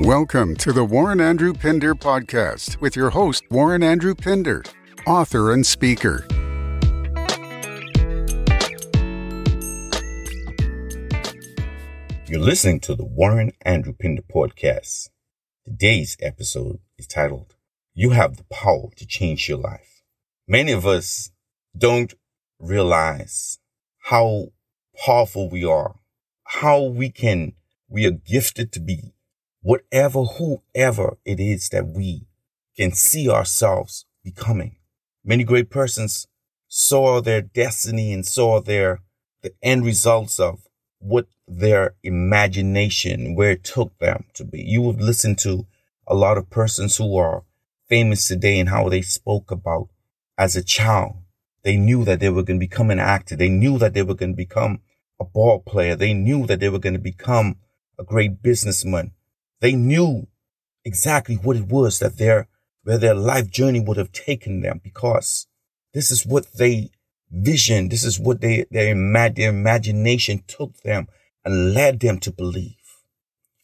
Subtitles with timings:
[0.00, 4.62] Welcome to the Warren Andrew Pinder podcast with your host, Warren Andrew Pinder,
[5.06, 6.26] author and speaker.
[12.28, 15.08] You're listening to the Warren Andrew Pinder podcast.
[15.64, 17.54] Today's episode is titled,
[17.94, 20.02] You Have the Power to Change Your Life.
[20.46, 21.30] Many of us
[21.76, 22.12] don't
[22.60, 23.60] realize
[24.10, 24.48] how
[24.94, 25.94] powerful we are,
[26.44, 27.54] how we can,
[27.88, 29.14] we are gifted to be
[29.66, 32.24] whatever, whoever it is that we
[32.76, 34.76] can see ourselves becoming.
[35.24, 36.28] Many great persons
[36.68, 39.00] saw their destiny and saw their,
[39.42, 40.68] the end results of
[41.00, 44.62] what their imagination, where it took them to be.
[44.62, 45.66] You would listen to
[46.06, 47.42] a lot of persons who are
[47.88, 49.88] famous today and how they spoke about
[50.38, 51.16] as a child.
[51.64, 53.34] They knew that they were going to become an actor.
[53.34, 54.82] They knew that they were going to become
[55.18, 55.96] a ball player.
[55.96, 57.56] They knew that they were going to become
[57.98, 59.10] a great businessman.
[59.60, 60.26] They knew
[60.84, 62.48] exactly what it was that their,
[62.82, 65.46] where their life journey would have taken them because
[65.92, 66.90] this is what they
[67.30, 67.88] vision.
[67.88, 68.94] This is what they, their,
[69.30, 71.08] their imagination took them
[71.44, 72.74] and led them to believe.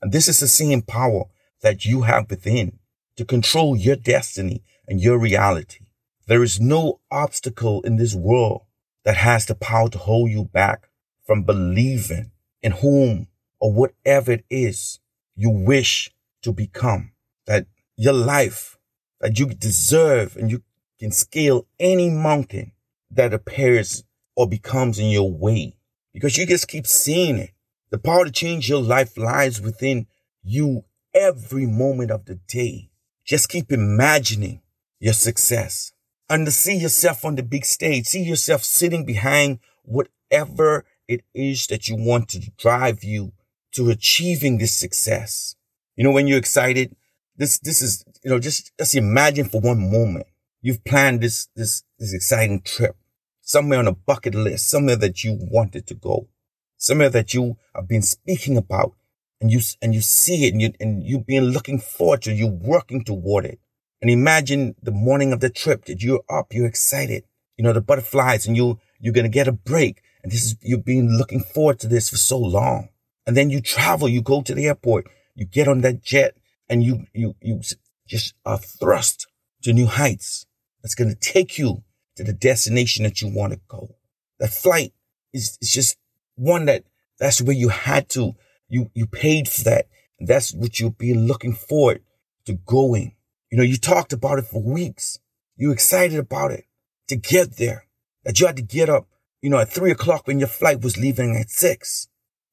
[0.00, 1.24] And this is the same power
[1.62, 2.78] that you have within
[3.16, 5.86] to control your destiny and your reality.
[6.26, 8.62] There is no obstacle in this world
[9.04, 10.88] that has the power to hold you back
[11.26, 12.30] from believing
[12.62, 15.00] in whom or whatever it is
[15.38, 16.10] you wish
[16.42, 17.12] to become.
[17.46, 18.76] That your life,
[19.20, 20.62] that you deserve and you
[20.98, 22.72] can scale any mountain
[23.12, 24.04] that appears
[24.36, 25.76] or becomes in your way
[26.12, 27.52] because you just keep seeing it.
[27.90, 30.08] The power to change your life lies within
[30.42, 32.90] you every moment of the day.
[33.24, 34.60] Just keep imagining
[34.98, 35.92] your success
[36.28, 38.06] and to see yourself on the big stage.
[38.06, 43.32] See yourself sitting behind whatever it is that you want to drive you
[43.72, 45.54] to achieving this success.
[45.96, 46.94] You know, when you're excited,
[47.36, 50.26] this, this is, you know, just, just imagine for one moment
[50.60, 52.96] you've planned this, this, this exciting trip
[53.40, 56.28] somewhere on a bucket list, somewhere that you wanted to go,
[56.76, 58.92] somewhere that you have been speaking about
[59.40, 62.46] and you, and you see it and you, and you've been looking forward to, you
[62.46, 63.58] working toward it.
[64.02, 67.24] And imagine the morning of the trip that you're up, you're excited,
[67.56, 70.02] you know, the butterflies and you, you're going to get a break.
[70.22, 72.90] And this is, you've been looking forward to this for so long.
[73.28, 76.34] And then you travel, you go to the airport, you get on that jet
[76.66, 77.60] and you, you, you
[78.06, 79.26] just are thrust
[79.64, 80.46] to new heights.
[80.82, 81.84] That's going to take you
[82.16, 83.96] to the destination that you want to go.
[84.38, 84.94] That flight
[85.34, 85.98] is, is just
[86.36, 86.84] one that
[87.18, 88.34] that's where you had to,
[88.66, 89.88] you, you paid for that.
[90.18, 92.00] That's what you'll be looking forward
[92.46, 93.14] to going.
[93.52, 95.18] You know, you talked about it for weeks.
[95.54, 96.64] You excited about it
[97.08, 97.84] to get there.
[98.24, 99.06] That you had to get up,
[99.42, 102.08] you know, at three o'clock when your flight was leaving at six.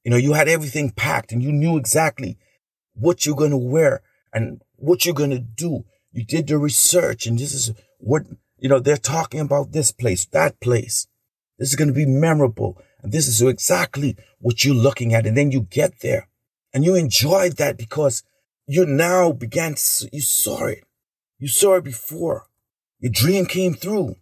[0.06, 2.38] You know, you had everything packed and you knew exactly
[2.94, 5.84] what you're going to wear and what you're going to do.
[6.12, 8.22] You did the research and this is what,
[8.60, 11.08] you know, they're talking about this place, that place.
[11.58, 12.80] This is going to be memorable.
[13.02, 15.26] And this is exactly what you're looking at.
[15.26, 16.28] And then you get there
[16.72, 18.22] and you enjoyed that because
[18.68, 20.84] you now began, to, you saw it.
[21.40, 22.46] You saw it before.
[23.00, 24.18] Your dream came through.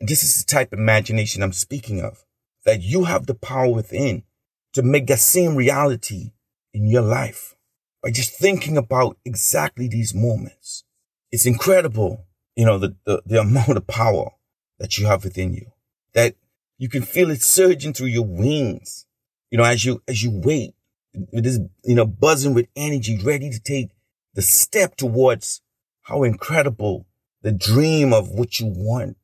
[0.00, 2.24] And this is the type of imagination I'm speaking of,
[2.64, 4.24] that you have the power within
[4.74, 6.32] to make that same reality
[6.72, 7.56] in your life
[8.02, 10.84] by just thinking about exactly these moments.
[11.30, 12.26] It's incredible,
[12.56, 14.30] you know, the, the, the amount of power
[14.78, 15.72] that you have within you,
[16.14, 16.34] that
[16.78, 19.06] you can feel it surging through your wings,
[19.50, 20.74] you know, as you, as you wait
[21.32, 23.90] this, you know, buzzing with energy, ready to take
[24.34, 25.62] the step towards
[26.02, 27.06] how incredible
[27.42, 29.16] the dream of what you want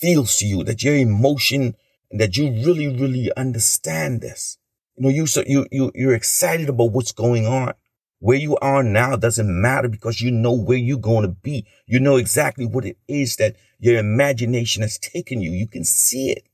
[0.00, 1.74] feels to you, that your emotion
[2.10, 4.58] that you really, really understand this.
[4.96, 7.74] You know, you, you, you, you're excited about what's going on.
[8.20, 11.66] Where you are now doesn't matter because you know where you're going to be.
[11.86, 15.50] You know exactly what it is that your imagination has taken you.
[15.50, 16.44] You can see it.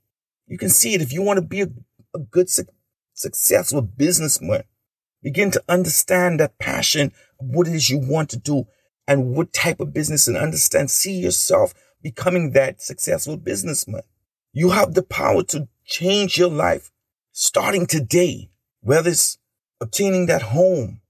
[0.49, 1.03] You can see it.
[1.03, 1.69] If you want to be a,
[2.15, 2.65] a good, su-
[3.15, 4.65] successful businessman,
[5.23, 8.65] begin to understand that passion what it is you want to do
[9.07, 11.73] and what type of business and understand, see yourself
[12.03, 14.03] becoming that successful businessman.
[14.53, 16.90] You have the power to change your life
[17.33, 18.51] starting today,
[18.81, 19.39] whether it's
[19.81, 21.01] obtaining that home,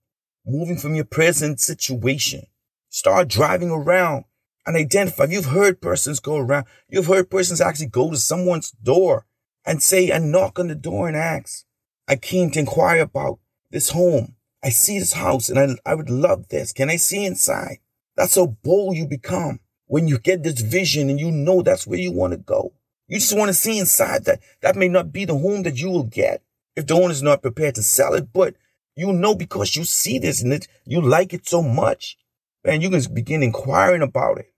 [0.46, 2.46] moving from your present situation,
[2.88, 4.24] start driving around
[4.66, 5.24] and identify.
[5.24, 6.66] You've heard persons go around.
[6.88, 9.26] You've heard persons actually go to someone's door
[9.64, 11.64] and say and knock on the door and ask,
[12.08, 13.38] I came to inquire about
[13.70, 14.36] this home.
[14.62, 16.72] I see this house and I, I would love this.
[16.72, 17.78] Can I see inside?
[18.16, 21.98] That's how bold you become when you get this vision and you know that's where
[21.98, 22.74] you want to go.
[23.10, 24.40] You just want to see inside that.
[24.62, 26.42] That may not be the home that you will get
[26.76, 28.54] if the owner is not prepared to sell it, but
[28.96, 32.18] You know because you see this and it, you like it so much.
[32.64, 34.52] Man, you can begin inquiring about it.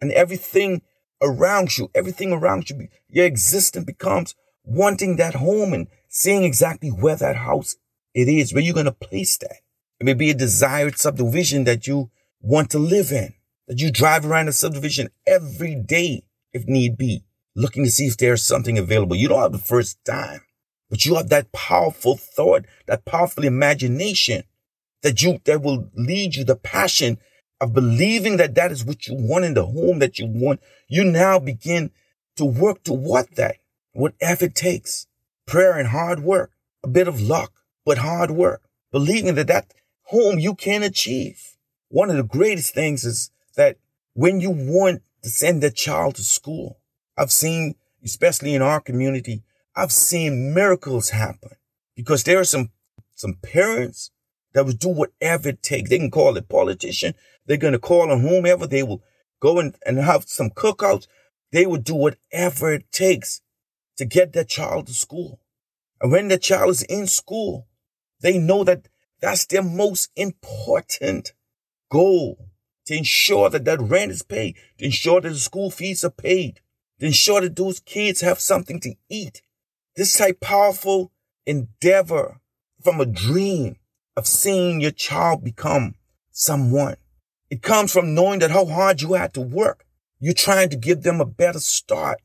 [0.00, 0.82] And everything
[1.22, 7.16] around you, everything around you, your existence becomes wanting that home and seeing exactly where
[7.16, 7.76] that house
[8.14, 9.56] it is, where you're going to place that.
[10.00, 12.10] It may be a desired subdivision that you
[12.40, 13.34] want to live in,
[13.68, 16.22] that you drive around the subdivision every day
[16.52, 17.24] if need be,
[17.58, 19.16] looking to see if there's something available.
[19.16, 20.42] You don't have the first time,
[20.88, 24.44] but you have that powerful thought, that powerful imagination
[25.02, 27.18] that you, that will lead you the passion
[27.60, 30.60] of believing that that is what you want in the home that you want.
[30.86, 31.90] You now begin
[32.36, 33.56] to work toward that,
[33.92, 35.08] whatever it takes.
[35.44, 36.52] Prayer and hard work,
[36.84, 37.52] a bit of luck,
[37.84, 38.62] but hard work,
[38.92, 41.56] believing that that home you can achieve.
[41.88, 43.78] One of the greatest things is that
[44.14, 46.78] when you want to send a child to school,
[47.18, 47.74] I've seen,
[48.04, 49.42] especially in our community,
[49.74, 51.50] I've seen miracles happen
[51.96, 52.70] because there are some,
[53.14, 54.12] some parents
[54.54, 55.90] that will do whatever it takes.
[55.90, 57.14] They can call a politician.
[57.44, 58.68] They're going to call on whomever.
[58.68, 59.02] They will
[59.40, 61.08] go and, and have some cookouts.
[61.50, 63.40] They will do whatever it takes
[63.96, 65.40] to get that child to school.
[66.00, 67.66] And when the child is in school,
[68.20, 68.88] they know that
[69.20, 71.32] that's their most important
[71.90, 72.48] goal
[72.86, 76.60] to ensure that that rent is paid, to ensure that the school fees are paid,
[77.06, 79.42] ensure that those kids have something to eat.
[79.96, 81.12] This type powerful
[81.46, 82.40] endeavor
[82.82, 83.76] from a dream
[84.16, 85.94] of seeing your child become
[86.30, 86.96] someone.
[87.50, 89.84] It comes from knowing that how hard you had to work.
[90.20, 92.20] You're trying to give them a better start,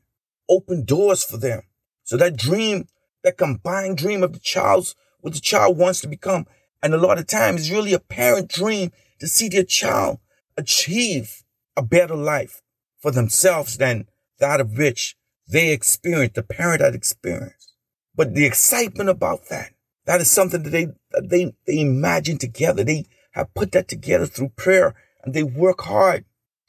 [0.48, 1.62] open doors for them.
[2.02, 2.88] So that dream,
[3.22, 6.46] that combined dream of the child's, what the child wants to become,
[6.82, 10.18] and a lot of times it's really a parent dream to see their child
[10.56, 11.44] achieve
[11.76, 12.60] a better life
[12.98, 14.06] for themselves than
[14.38, 15.16] that of which
[15.48, 17.74] they experienced, the parent had experienced.
[18.14, 19.72] But the excitement about that,
[20.06, 22.84] that is something that they, that they, they imagine together.
[22.84, 26.24] They have put that together through prayer and they work hard.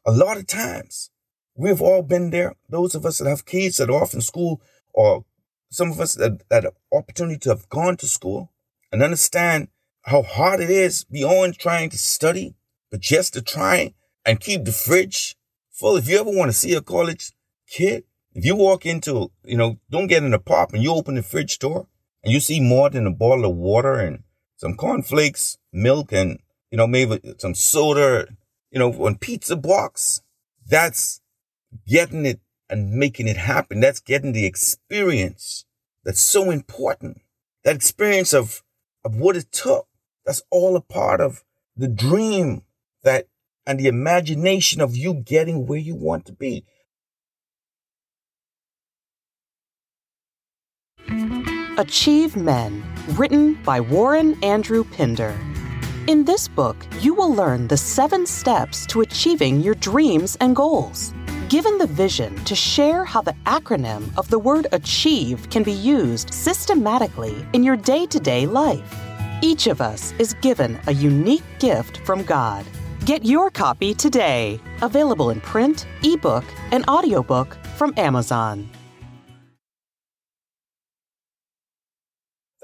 [0.06, 1.12] A lot of times
[1.56, 2.56] we've all been there.
[2.70, 4.62] Those of us that have kids that are off in school
[4.94, 5.26] or
[5.70, 8.52] some of us that, that have opportunity to have gone to school
[8.92, 9.68] and understand
[10.04, 12.56] how hard it is beyond trying to study
[12.92, 13.94] but just to try
[14.26, 15.36] and keep the fridge
[15.72, 15.98] full.
[15.98, 17.32] If you ever want to see a college
[17.68, 18.04] kid,
[18.34, 21.24] if you walk into, you know, don't get in a pop and you open the
[21.24, 21.88] fridge door
[22.24, 24.24] and you see more than a bottle of water and
[24.58, 26.40] some cornflakes, milk, and,
[26.72, 28.28] you know, maybe some soda,
[28.72, 30.22] you know, on pizza box,
[30.68, 31.22] that's
[31.88, 32.40] getting it
[32.70, 33.80] and making it happen.
[33.80, 35.66] That's getting the experience
[36.04, 37.22] that's so important.
[37.64, 38.64] That experience of,
[39.04, 39.88] of what it took.
[40.26, 41.44] That's all a part of
[41.76, 42.64] the dream
[43.04, 43.28] that
[43.68, 46.66] and the imagination of you getting where you want to be.
[51.78, 55.36] Achieve Men, written by Warren Andrew Pinder.
[56.08, 61.14] In this book, you will learn the seven steps to achieving your dreams and goals.
[61.50, 66.34] Given the vision to share how the acronym of the word achieve can be used
[66.34, 68.96] systematically in your day to day life.
[69.42, 72.66] Each of us is given a unique gift from God
[73.06, 74.60] Get your copy today.
[74.82, 78.68] Available in print, ebook, and audiobook from Amazon.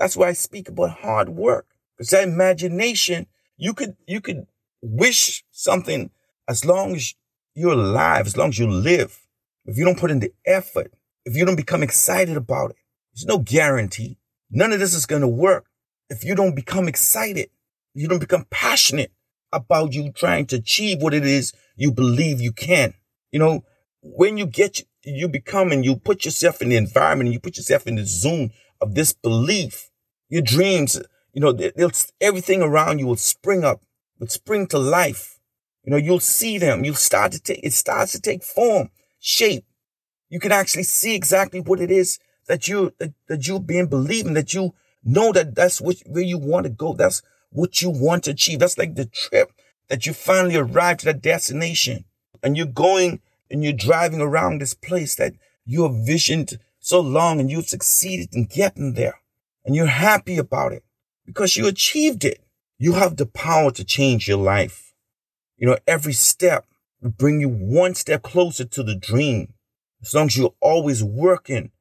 [0.01, 1.67] That's why I speak about hard work.
[1.95, 4.47] Because that imagination, you could you could
[4.81, 6.09] wish something
[6.49, 7.13] as long as
[7.53, 9.27] you're alive, as long as you live.
[9.63, 10.91] If you don't put in the effort,
[11.23, 12.77] if you don't become excited about it,
[13.13, 14.17] there's no guarantee.
[14.49, 15.67] None of this is going to work
[16.09, 17.51] if you don't become excited.
[17.93, 19.11] You don't become passionate
[19.53, 22.95] about you trying to achieve what it is you believe you can.
[23.31, 23.65] You know,
[24.01, 27.57] when you get, you become and you put yourself in the environment and you put
[27.57, 28.49] yourself in the zone
[28.81, 29.90] of this belief,
[30.31, 30.99] your dreams,
[31.33, 31.55] you know,
[32.21, 33.81] everything around you will spring up,
[34.17, 35.39] will spring to life.
[35.83, 36.85] You know, you'll see them.
[36.85, 39.65] You'll start to take, it starts to take form, shape.
[40.29, 44.33] You can actually see exactly what it is that you, that, that you've been believing,
[44.35, 44.73] that you
[45.03, 46.93] know that that's what, where you want to go.
[46.93, 48.59] That's what you want to achieve.
[48.59, 49.51] That's like the trip
[49.89, 52.05] that you finally arrive to that destination
[52.41, 53.19] and you're going
[53.49, 55.33] and you're driving around this place that
[55.65, 59.20] you have visioned so long and you've succeeded in getting there
[59.65, 60.83] and you're happy about it
[61.25, 62.43] because you achieved it.
[62.77, 64.93] You have the power to change your life.
[65.57, 66.65] You know, every step
[67.01, 69.53] will bring you one step closer to the dream.
[70.01, 71.71] As long as you're always working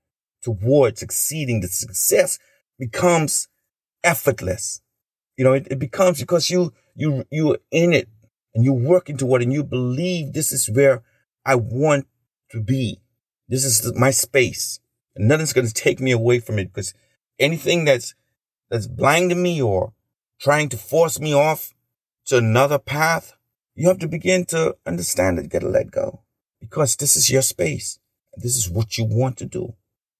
[0.42, 2.38] towards succeeding, the success
[2.78, 3.48] becomes
[4.04, 4.82] effortless.
[5.36, 8.08] You know, it, it becomes because you, you, you're in it
[8.54, 11.02] and you're working toward it and you believe this is where
[11.46, 12.06] I want
[12.50, 13.00] to be.
[13.48, 14.80] This is my space
[15.16, 16.94] and nothing's going to take me away from it because
[17.40, 18.14] anything that's,
[18.70, 19.92] that's blinding me or
[20.40, 21.74] trying to force me off
[22.26, 23.34] to another path,
[23.74, 26.22] you have to begin to understand that you got to let go
[26.60, 27.98] because this is your space.
[28.36, 29.74] This is what you want to do.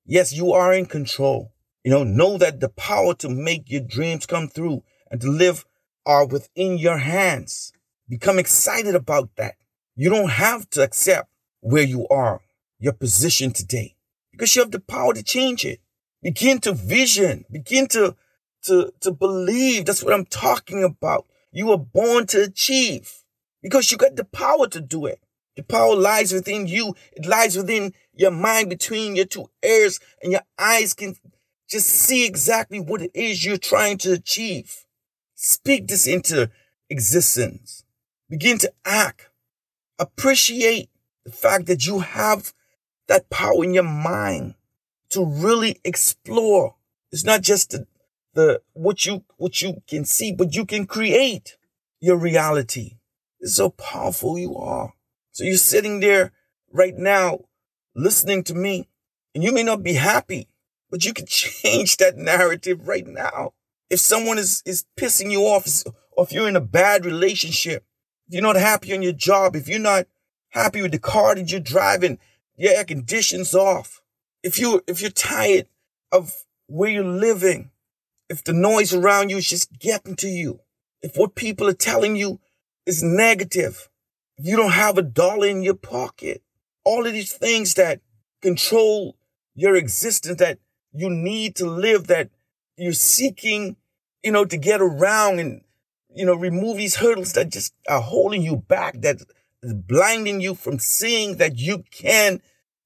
[0.05, 1.53] Yes, you are in control.
[1.85, 5.65] You know, know that the power to make your dreams come through and to live
[6.05, 7.73] are within your hands.
[8.09, 9.55] Become excited about that.
[9.95, 11.29] You don't have to accept
[11.61, 12.41] where you are,
[12.79, 13.95] your position today,
[14.33, 15.81] because you have the power to change it.
[16.23, 18.17] Begin to vision, begin to,
[18.65, 19.87] to, to believe.
[19.87, 21.27] That's what I'm talking about.
[21.53, 23.23] You were born to achieve
[23.63, 25.21] because you got the power to do it.
[25.57, 26.95] The power lies within you.
[27.13, 31.17] It lies within your mind between your two ears and your eyes can
[31.69, 34.85] just see exactly what it is you're trying to achieve.
[35.35, 36.51] Speak this into
[36.89, 37.85] existence.
[38.29, 39.31] Begin to act.
[39.99, 40.91] Appreciate
[41.25, 42.53] the fact that you have
[43.09, 44.55] that power in your mind
[45.11, 46.77] to really explore.
[47.13, 47.87] It's not just the,
[48.35, 51.57] the what you what you can see, but you can create
[52.01, 52.99] your reality.
[53.41, 54.95] It's so powerful you are.
[55.33, 56.33] So you're sitting there
[56.73, 57.41] right now
[57.95, 58.89] listening to me,
[59.35, 60.49] and you may not be happy,
[60.91, 63.55] but you can change that narrative right now.
[63.89, 65.67] If someone is, is pissing you off,
[66.13, 67.85] or if you're in a bad relationship,
[68.29, 70.07] if you're not happy on your job, if you're not
[70.51, 72.19] happy with the car that you're driving,
[72.57, 74.00] your air condition's off.
[74.43, 75.67] If you if you're tired
[76.13, 76.33] of
[76.67, 77.71] where you're living,
[78.29, 80.61] if the noise around you is just getting to you,
[81.03, 82.41] if what people are telling you
[82.87, 83.89] is negative,
[84.39, 86.43] if you don't have a dollar in your pocket,
[86.85, 88.01] all of these things that
[88.41, 89.17] control
[89.55, 90.59] your existence that
[90.93, 92.31] you need to live, that
[92.77, 93.77] you're seeking,
[94.23, 95.63] you know, to get around and,
[96.15, 99.21] you know, remove these hurdles that just are holding you back, that
[99.63, 102.41] is blinding you from seeing that you can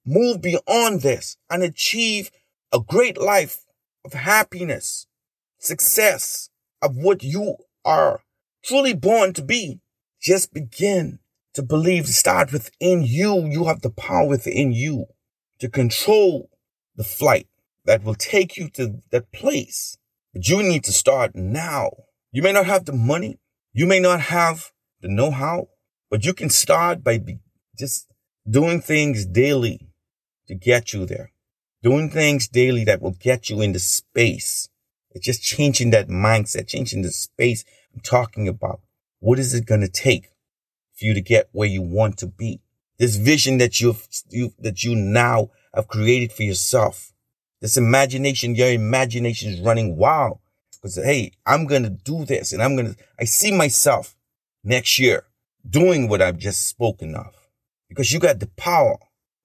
[0.06, 2.30] move beyond this and achieve
[2.72, 3.64] a great life
[4.04, 5.06] of happiness,
[5.58, 6.50] success
[6.82, 8.22] of what you are
[8.64, 9.80] truly born to be.
[10.20, 11.18] Just begin
[11.54, 13.46] to believe, start within you.
[13.46, 15.06] You have the power within you
[15.60, 16.50] to control
[16.96, 17.46] the flight
[17.84, 19.96] that will take you to that place.
[20.32, 21.90] But you need to start now.
[22.32, 23.38] You may not have the money.
[23.72, 25.68] You may not have the know-how,
[26.10, 27.20] but you can start by
[27.78, 28.08] just
[28.48, 29.88] doing things daily
[30.48, 31.32] to get you there.
[31.82, 34.68] Doing things daily that will get you into space.
[35.10, 38.80] It's just changing that mindset, changing the space I'm talking about.
[39.20, 40.30] What is it going to take
[40.96, 42.60] for you to get where you want to be?
[42.98, 47.12] This vision that you've, you, that you now have created for yourself.
[47.60, 50.38] This imagination, your imagination is running wild.
[50.72, 54.16] Because, hey, I'm going to do this and I'm going to, I see myself
[54.62, 55.24] next year
[55.68, 57.34] doing what I've just spoken of
[57.88, 58.98] because you got the power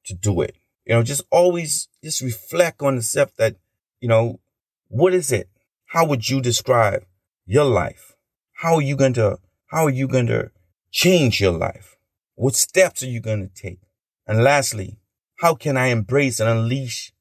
[0.05, 0.55] to do it.
[0.89, 3.57] You know, just always just reflect on the stuff that,
[4.01, 4.39] you know,
[4.87, 5.47] what is it?
[5.85, 7.05] How would you describe
[7.45, 8.15] your life?
[8.53, 10.49] How are you going to, how are you going to
[10.89, 11.95] change your life?
[12.33, 13.81] What steps are you going to take?
[14.25, 14.97] And lastly,
[15.37, 17.13] how can I embrace and unleash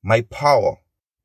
[0.00, 0.76] my power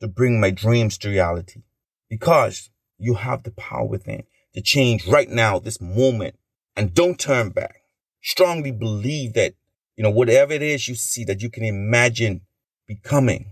[0.01, 1.61] to bring my dreams to reality?
[2.09, 4.23] Because you have the power within
[4.55, 6.39] to change right now, this moment,
[6.75, 7.81] and don't turn back.
[8.23, 9.53] Strongly believe that
[9.95, 12.41] you know, whatever it is you see that you can imagine
[12.87, 13.51] becoming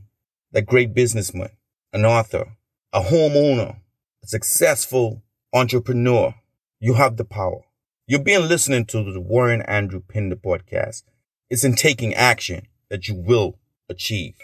[0.51, 1.51] that great businessman,
[1.93, 2.57] an author,
[2.93, 3.77] a homeowner,
[4.23, 5.21] a successful
[5.53, 6.35] entrepreneur,
[6.79, 7.61] you have the power.
[8.07, 11.03] You're being listening to the Warren Andrew Pinder podcast.
[11.49, 14.35] It's in taking action that you will achieve.